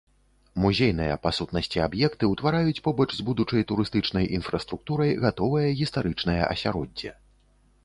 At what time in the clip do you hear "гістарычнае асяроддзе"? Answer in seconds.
5.85-7.17